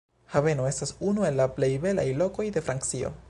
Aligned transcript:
Haveno 0.35 0.63
estas 0.69 0.93
unu 1.11 1.27
el 1.29 1.37
la 1.43 1.47
plej 1.59 1.71
belaj 1.85 2.09
lokoj 2.25 2.49
de 2.57 2.67
Francio. 2.71 3.19